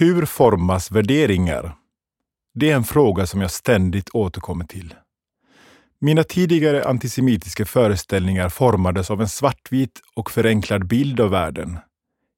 [0.00, 1.74] Hur formas värderingar?
[2.54, 4.94] Det är en fråga som jag ständigt återkommer till.
[6.00, 11.78] Mina tidigare antisemitiska föreställningar formades av en svartvit och förenklad bild av världen.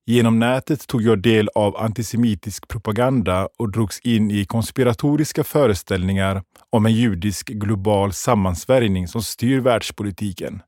[0.06, 6.86] Genom nätet tog jag del av antisemitisk propaganda och drogs in i konspiratoriska föreställningar om
[6.86, 10.62] en judisk global sammansvärjning som styr världspolitiken.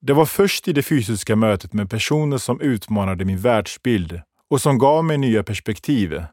[0.00, 4.20] Det var först i det fysiska mötet med personer som utmanade min världsbild
[4.50, 6.24] och som gav mig nya perspektiv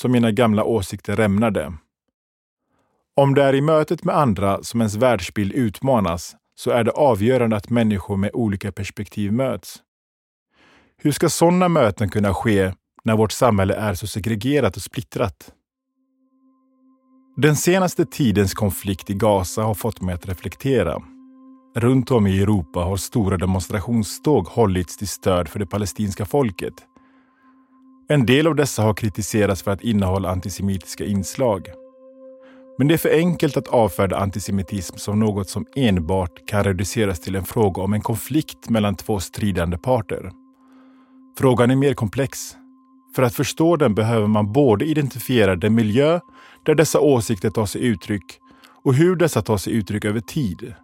[0.00, 1.72] som mina gamla åsikter rämnade.
[3.16, 7.56] Om det är i mötet med andra som ens världsbild utmanas så är det avgörande
[7.56, 9.78] att människor med olika perspektiv möts.
[11.02, 12.72] Hur ska sådana möten kunna ske
[13.04, 15.52] när vårt samhälle är så segregerat och splittrat?
[17.36, 21.02] Den senaste tidens konflikt i Gaza har fått mig att reflektera.
[21.76, 26.74] Runt om i Europa har stora demonstrationståg hållits till stöd för det palestinska folket.
[28.12, 31.68] En del av dessa har kritiserats för att innehålla antisemitiska inslag.
[32.78, 37.36] Men det är för enkelt att avfärda antisemitism som något som enbart kan reduceras till
[37.36, 40.30] en fråga om en konflikt mellan två stridande parter.
[41.38, 42.56] Frågan är mer komplex.
[43.16, 46.20] För att förstå den behöver man både identifiera den miljö
[46.66, 48.38] där dessa åsikter tar sig uttryck
[48.84, 50.74] och hur dessa tar sig uttryck över tid.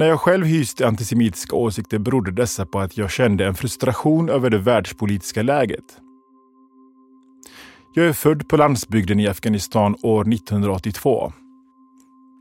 [0.00, 4.50] När jag själv hyste antisemitiska åsikter berodde dessa på att jag kände en frustration över
[4.50, 5.84] det världspolitiska läget.
[7.94, 11.32] Jag är född på landsbygden i Afghanistan år 1982.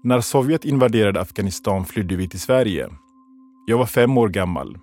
[0.03, 2.89] När Sovjet invaderade Afghanistan flydde vi till Sverige.
[3.67, 4.77] Jag var fem år gammal.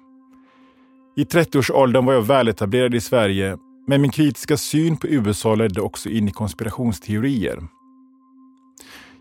[1.17, 6.09] I 30-årsåldern var jag väletablerad i Sverige, men min kritiska syn på USA ledde också
[6.09, 7.63] in i konspirationsteorier.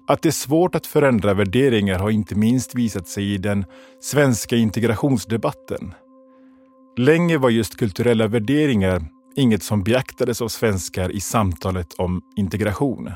[0.08, 3.66] Att det är svårt att förändra värderingar har inte minst visat sig i den
[4.02, 5.94] svenska integrationsdebatten.
[6.98, 9.02] Länge var just kulturella värderingar
[9.36, 13.12] inget som beaktades av svenskar i samtalet om integration.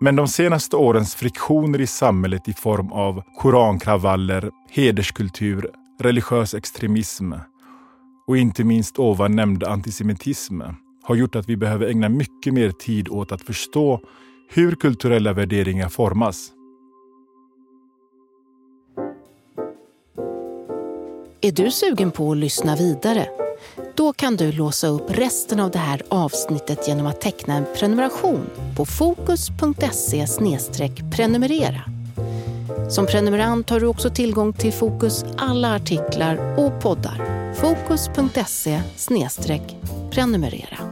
[0.00, 5.70] Men de senaste årens friktioner i samhället i form av korankravaller, hederskultur,
[6.00, 7.32] religiös extremism
[8.26, 10.62] och inte minst ovan nämnda antisemitism
[11.02, 14.00] har gjort att vi behöver ägna mycket mer tid åt att förstå
[14.48, 16.52] hur kulturella värderingar formas.
[21.40, 23.28] Är du sugen på att lyssna vidare?
[23.94, 28.46] Då kan du låsa upp resten av det här avsnittet genom att teckna en prenumeration
[28.76, 30.26] på fokus.se
[31.16, 31.80] prenumerera.
[32.90, 37.54] Som prenumerant har du också tillgång till Fokus alla artiklar och poddar.
[37.54, 38.80] Fokus.se
[40.10, 40.87] prenumerera.